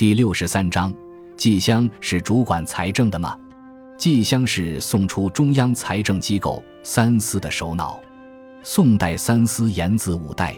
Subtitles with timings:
[0.00, 0.90] 第六十三章，
[1.36, 3.36] 纪乡是主管财政的吗？
[3.98, 8.00] 纪乡是宋初中央财政机构三司的首脑。
[8.62, 10.56] 宋代三司沿自五代，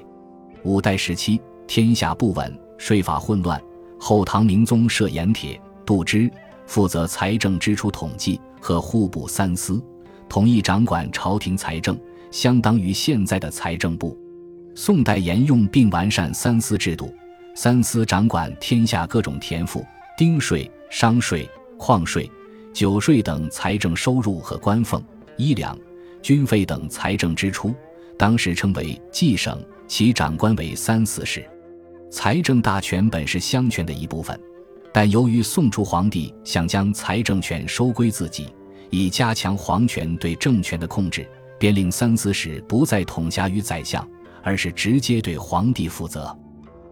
[0.62, 3.60] 五代时期天下不稳，税法混乱。
[3.98, 6.30] 后唐明宗设盐铁、度支，
[6.64, 9.82] 负责财政支出统计和户部三司，
[10.28, 11.98] 统一掌管朝廷财政，
[12.30, 14.16] 相当于现在的财政部。
[14.76, 17.12] 宋代沿用并完善三司制度。
[17.54, 19.84] 三司掌管天下各种田赋、
[20.16, 21.48] 丁税、商税、
[21.78, 22.30] 矿税、
[22.72, 25.02] 酒税等财政收入和官俸、
[25.36, 25.78] 衣粮、
[26.22, 27.74] 军费等财政支出，
[28.16, 31.44] 当时称为计省，其长官为三司使。
[32.10, 34.38] 财政大权本是相权的一部分，
[34.92, 38.48] 但由于宋初皇帝想将财政权收归自己，
[38.88, 44.06] 以加强皇权对政权的控制，便令三司使不再统辖于宰相，
[44.42, 46.34] 而是直接对皇帝负责。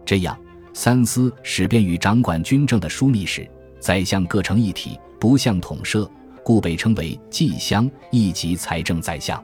[0.05, 0.39] 这样。
[0.73, 3.47] 三司使便与掌管军政的枢密使、
[3.79, 6.09] 宰相各成一体，不相统摄，
[6.43, 9.43] 故被称为冀乡，一级财政宰相。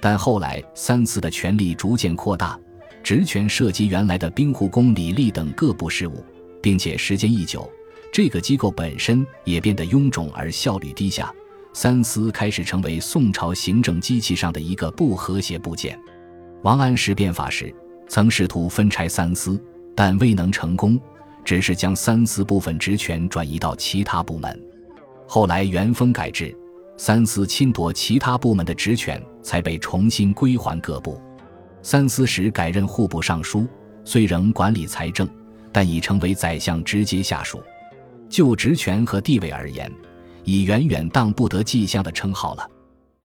[0.00, 2.58] 但后来三司的权力逐渐扩大，
[3.02, 6.24] 职权涉及原来的兵护工、礼吏等各部事务，
[6.60, 7.70] 并且时间一久，
[8.12, 11.32] 这个机构本身也变得臃肿而效率低下。
[11.72, 15.98] 三司开始成为宋朝行政机器上的一个不和谐部件。
[16.62, 17.74] 王安石变法时，
[18.08, 19.62] 曾试图分拆三司。
[19.96, 21.00] 但未能成功，
[21.42, 24.62] 只是将三司部分职权转移到其他部门。
[25.26, 26.56] 后来元丰改制，
[26.98, 31.20] 三司侵夺其他部门的职权，才被重新归还各部。
[31.82, 33.66] 三司使改任户部尚书，
[34.04, 35.26] 虽仍管理财政，
[35.72, 37.62] 但已成为宰相直接下属。
[38.28, 39.90] 就职权和地位而言，
[40.44, 42.68] 已远远当不得纪相的称号了。